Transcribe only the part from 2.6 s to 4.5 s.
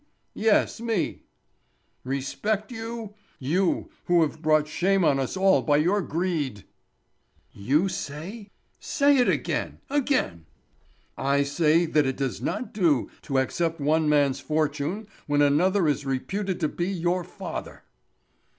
you? You who have